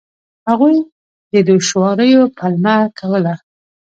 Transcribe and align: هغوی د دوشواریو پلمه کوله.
هغوی 0.49 0.75
د 1.31 1.33
دوشواریو 1.49 2.21
پلمه 2.37 2.75
کوله. 2.99 3.33